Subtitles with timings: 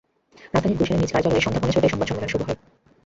[0.53, 2.57] রাজধানীর গুলশানে নিজ কার্যালয়ে সন্ধ্যা পৌনে ছয়টায় সংবাদ সম্মেলন শুরু হয়।